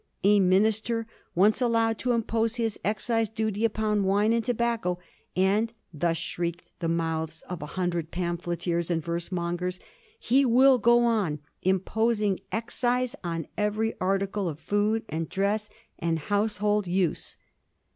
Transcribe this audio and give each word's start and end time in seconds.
A 0.23 0.39
minister 0.39 1.05
once 1.35 1.61
allowed 1.61 1.99
to 1.99 2.13
impose 2.13 2.55
his 2.55 2.79
excise 2.83 3.29
duty 3.29 3.63
upon 3.63 4.03
wine 4.03 4.33
and 4.33 4.43
tobacco, 4.43 4.97
and— 5.35 5.71
thus 5.93 6.17
shrieked 6.17 6.73
the 6.79 6.87
mouths 6.87 7.43
of 7.47 7.61
a 7.61 7.67
himdred 7.67 8.09
pamphleteers 8.09 8.89
and 8.89 9.03
verse 9.05 9.31
mongers— 9.31 9.79
^he 10.29 10.43
will 10.43 10.79
go 10.79 11.05
on 11.05 11.37
imposing 11.61 12.39
excise 12.51 13.15
on 13.23 13.45
every 13.59 13.93
article 14.01 14.49
of 14.49 14.59
food, 14.59 15.03
and 15.07 15.29
dress, 15.29 15.69
and 15.99 16.17
household 16.17 16.87
use. 16.87 17.37